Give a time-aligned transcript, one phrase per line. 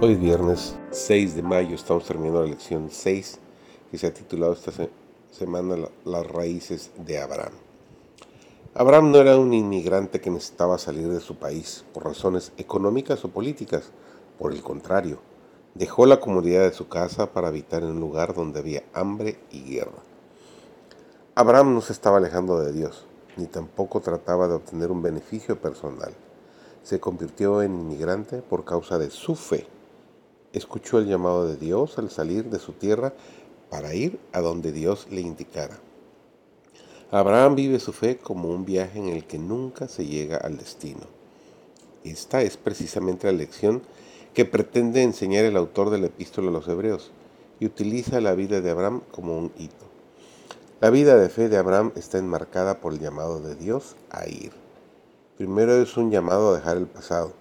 [0.00, 3.40] Hoy es viernes 6 de mayo, estamos terminando la lección 6
[3.90, 4.70] que se ha titulado esta
[5.32, 5.74] semana
[6.04, 7.54] Las raíces de Abraham.
[8.74, 13.30] Abraham no era un inmigrante que necesitaba salir de su país por razones económicas o
[13.30, 13.90] políticas,
[14.38, 15.18] por el contrario,
[15.74, 19.64] dejó la comodidad de su casa para habitar en un lugar donde había hambre y
[19.64, 20.04] guerra.
[21.34, 23.04] Abraham no se estaba alejando de Dios,
[23.36, 26.14] ni tampoco trataba de obtener un beneficio personal.
[26.84, 29.66] Se convirtió en inmigrante por causa de su fe
[30.52, 33.12] escuchó el llamado de Dios al salir de su tierra
[33.70, 35.78] para ir a donde Dios le indicara.
[37.10, 41.06] Abraham vive su fe como un viaje en el que nunca se llega al destino.
[42.04, 43.82] Esta es precisamente la lección
[44.34, 47.10] que pretende enseñar el autor de la epístola a los hebreos
[47.60, 49.86] y utiliza la vida de Abraham como un hito.
[50.80, 54.52] La vida de fe de Abraham está enmarcada por el llamado de Dios a ir.
[55.36, 57.32] Primero es un llamado a dejar el pasado,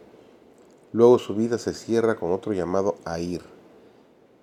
[0.94, 3.42] Luego su vida se cierra con otro llamado a ir,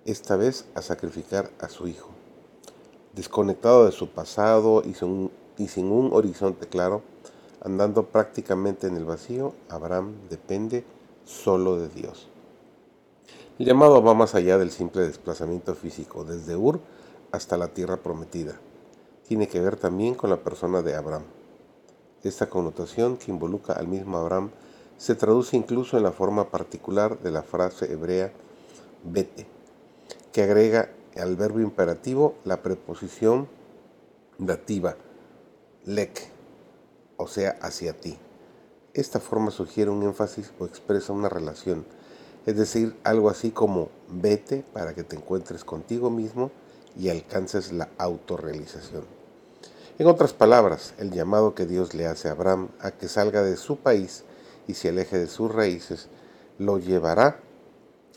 [0.05, 2.09] esta vez a sacrificar a su hijo.
[3.13, 7.01] Desconectado de su pasado y sin, un horizonte claro,
[7.61, 10.83] andando prácticamente en el vacío, Abraham depende
[11.25, 12.29] solo de Dios.
[13.57, 16.79] El llamado va más allá del simple desplazamiento físico, desde Ur
[17.31, 18.59] hasta la tierra prometida.
[19.27, 21.23] Tiene que ver también con la persona de Abraham.
[22.21, 24.51] Esta connotación que involucra al mismo Abraham
[24.97, 28.31] se traduce incluso en la forma particular de la frase hebrea
[29.03, 29.45] vete,
[30.31, 33.47] que agrega al verbo imperativo la preposición
[34.37, 34.95] dativa
[35.85, 36.29] lek,
[37.17, 38.17] o sea, hacia ti.
[38.93, 41.85] Esta forma sugiere un énfasis o expresa una relación,
[42.45, 46.51] es decir, algo así como vete para que te encuentres contigo mismo
[46.97, 49.03] y alcances la autorrealización.
[49.97, 53.55] En otras palabras, el llamado que Dios le hace a Abraham a que salga de
[53.57, 54.23] su país
[54.67, 56.07] y se aleje de sus raíces,
[56.57, 57.39] lo llevará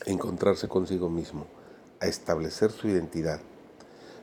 [0.05, 1.45] a encontrarse consigo mismo,
[1.99, 3.39] a establecer su identidad.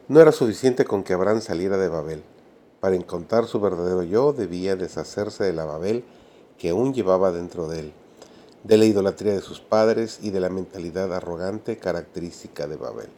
[0.08, 2.22] No era suficiente con que Abraham saliera de Babel.
[2.80, 6.04] Para encontrar su verdadero yo debía deshacerse de la Babel
[6.58, 7.92] que aún llevaba dentro de él,
[8.64, 13.08] de la idolatría de sus padres y de la mentalidad arrogante característica de Babel.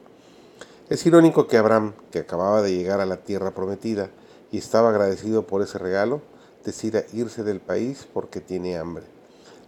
[0.88, 4.08] Es irónico que Abraham, que acababa de llegar a la tierra prometida
[4.50, 6.22] y estaba agradecido por ese regalo,
[6.64, 9.04] decida irse del país porque tiene hambre.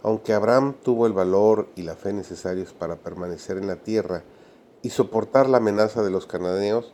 [0.03, 4.23] Aunque Abraham tuvo el valor y la fe necesarios para permanecer en la tierra
[4.81, 6.93] y soportar la amenaza de los cananeos,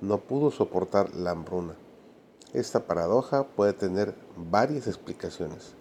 [0.00, 1.74] no pudo soportar la hambruna.
[2.54, 5.74] Esta paradoja puede tener varias explicaciones.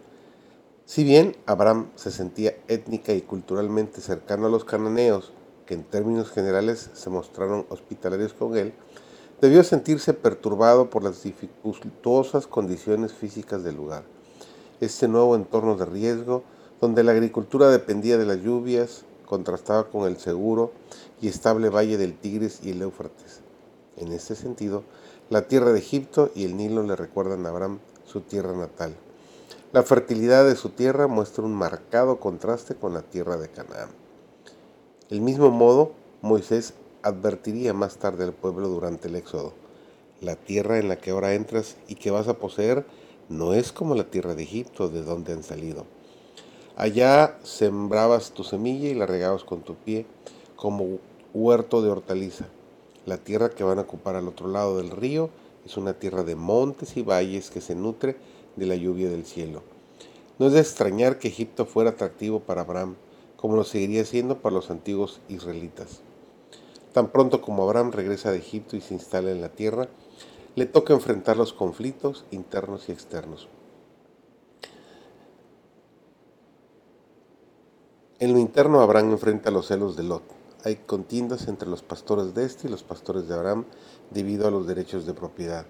[0.86, 5.32] Si bien Abraham se sentía étnica y culturalmente cercano a los cananeos,
[5.66, 8.74] que en términos generales se mostraron hospitalarios con él,
[9.42, 14.04] Debió sentirse perturbado por las dificultosas condiciones físicas del lugar.
[14.80, 16.44] Este nuevo entorno de riesgo,
[16.80, 20.72] donde la agricultura dependía de las lluvias, contrastaba con el seguro
[21.22, 23.42] y estable valle del Tigris y el Éufrates.
[23.98, 24.84] En este sentido,
[25.30, 28.96] la tierra de Egipto y el Nilo le recuerdan a Abraham su tierra natal.
[29.74, 33.90] La fertilidad de su tierra muestra un marcado contraste con la tierra de Canaán.
[35.10, 35.92] Del mismo modo,
[36.22, 36.74] Moisés
[37.06, 39.54] advertiría más tarde al pueblo durante el éxodo.
[40.22, 42.84] La tierra en la que ahora entras y que vas a poseer
[43.30, 45.86] no es como la tierra de Egipto, de donde han salido.
[46.76, 50.08] Allá sembrabas tu semilla y la regabas con tu pie,
[50.56, 50.98] como
[51.32, 52.46] huerto de hortaliza.
[53.06, 55.30] La tierra que van a ocupar al otro lado del río
[55.64, 58.16] es una tierra de montes y valles que se nutre
[58.56, 59.62] de la lluvia del cielo.
[60.40, 62.96] No es de extrañar que Egipto fuera atractivo para Abraham,
[63.38, 66.02] como lo seguiría siendo para los antiguos israelitas.
[66.96, 69.90] Tan pronto como Abraham regresa de Egipto y se instala en la tierra,
[70.56, 73.50] le toca enfrentar los conflictos internos y externos.
[78.20, 80.24] En lo interno, Abraham enfrenta los celos de Lot.
[80.64, 83.66] Hay contiendas entre los pastores de este y los pastores de Abraham
[84.12, 85.66] debido a los derechos de propiedad.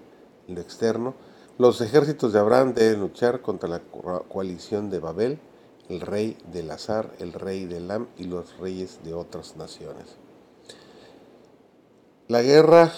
[0.46, 1.14] En lo externo,
[1.58, 3.80] los ejércitos de Abraham deben luchar contra la
[4.28, 5.40] coalición de Babel,
[5.88, 10.18] el rey de Lazar, el rey de Elam y los reyes de otras naciones.
[12.28, 12.90] La guerra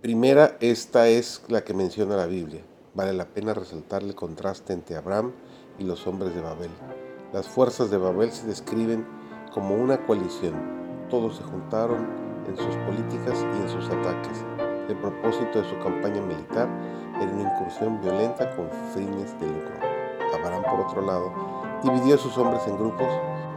[0.00, 2.62] primera, esta es la que menciona la Biblia.
[2.94, 5.32] Vale la pena resaltar el contraste entre Abraham
[5.78, 6.70] y los hombres de Babel.
[7.34, 9.06] Las fuerzas de Babel se describen
[9.52, 10.54] como una coalición.
[11.10, 12.08] Todos se juntaron
[12.48, 14.42] en sus políticas y en sus ataques.
[14.88, 16.66] El propósito de su campaña militar
[17.20, 19.74] era una incursión violenta con fines de lucro.
[20.32, 21.30] Abraham, por otro lado,
[21.82, 23.12] dividió a sus hombres en grupos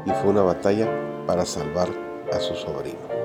[0.06, 0.90] y fue una batalla
[1.26, 1.88] para salvar
[2.34, 3.17] a su sobrino.